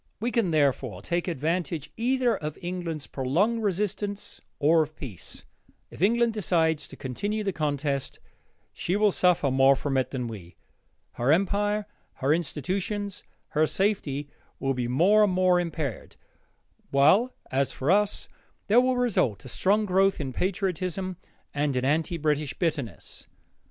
[0.19, 5.45] We can, therefore, take advantage either of England's prolonged resistance or of peace.
[5.91, 8.19] If England decides to continue the contest,
[8.73, 10.55] she will suffer more from it than we.
[11.11, 14.27] Her empire, her institutions, her safety,
[14.59, 16.15] will be more and more impaired,
[16.89, 18.27] while, as for us,
[18.65, 21.17] there will result a strong growth in patriotism
[21.53, 23.27] and in anti British bitterness.